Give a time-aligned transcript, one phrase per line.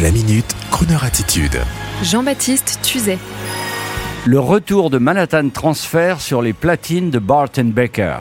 [0.00, 1.58] La minute, Kroneur attitude.
[2.04, 3.18] Jean-Baptiste Tuzet.
[4.26, 8.18] Le retour de Manhattan Transfer sur les platines de Barton Baker.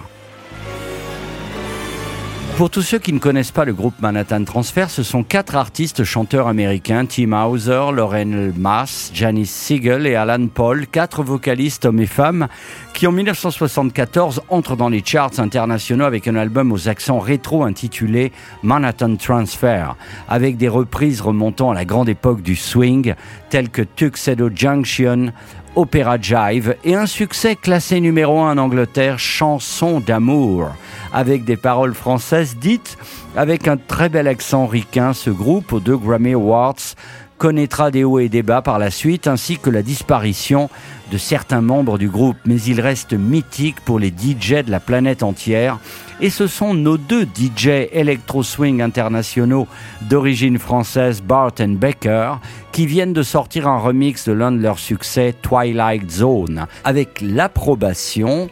[2.57, 6.03] Pour tous ceux qui ne connaissent pas le groupe Manhattan Transfer, ce sont quatre artistes
[6.03, 12.07] chanteurs américains, Tim Hauser, Lauren Mass, Janice Siegel et Alan Paul, quatre vocalistes hommes et
[12.07, 12.47] femmes
[12.95, 18.31] qui en 1974 entrent dans les charts internationaux avec un album aux accents rétro intitulé
[18.63, 19.95] Manhattan Transfer,
[20.27, 23.13] avec des reprises remontant à la grande époque du swing,
[23.51, 25.31] telles que Tuxedo Junction,
[25.77, 30.71] Opera Jive et un succès classé numéro 1 en Angleterre, Chanson d'amour,
[31.13, 32.97] avec des paroles françaises dites
[33.35, 35.13] avec un très bel accent ricain.
[35.13, 36.95] Ce groupe aux deux Grammy Awards
[37.37, 40.69] connaîtra des hauts et des bas par la suite, ainsi que la disparition
[41.11, 45.23] de certains membres du groupe, mais il reste mythique pour les DJ de la planète
[45.23, 45.79] entière.
[46.19, 49.67] Et ce sont nos deux DJ électro-swing internationaux
[50.01, 52.39] d'origine française, Bart et Becker,
[52.71, 58.49] qui viennent de sortir un remix de l'un de leurs succès, Twilight Zone, avec l'approbation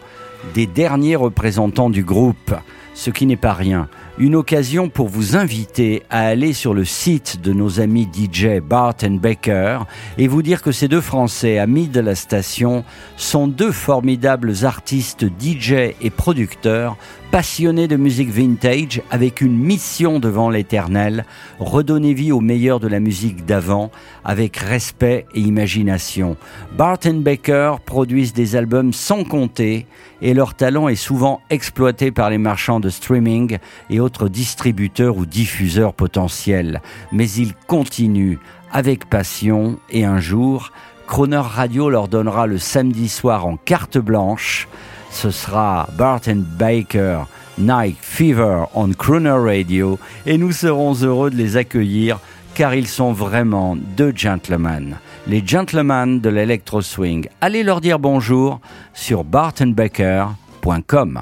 [0.53, 2.53] des derniers représentants du groupe,
[2.95, 3.87] ce qui n'est pas rien.
[4.17, 8.95] Une occasion pour vous inviter à aller sur le site de nos amis DJ Bart
[9.03, 9.79] and Baker
[10.17, 12.85] et vous dire que ces deux Français, amis de la station,
[13.17, 16.97] sont deux formidables artistes DJ et producteurs
[17.35, 21.25] passionnés de musique vintage avec une mission devant l'éternel,
[21.59, 23.91] redonner vie au meilleur de la musique d'avant
[24.23, 26.37] avec respect et imagination.
[26.77, 29.85] Bart and Baker produisent des albums sans compter
[30.21, 33.57] et leur talent est souvent exploité par les marchands de streaming
[33.89, 36.81] et autres distributeurs ou diffuseurs potentiels.
[37.11, 38.37] Mais ils continuent
[38.71, 40.71] avec passion et un jour,
[41.05, 44.69] Croner Radio leur donnera le samedi soir en carte blanche
[45.15, 47.21] ce sera Barton Baker
[47.57, 52.19] Night Fever on Crooner Radio et nous serons heureux de les accueillir
[52.53, 54.97] car ils sont vraiment deux gentlemen.
[55.25, 57.29] Les gentlemen de l'électro swing.
[57.39, 58.59] Allez leur dire bonjour
[58.93, 61.21] sur bartonbaker.com.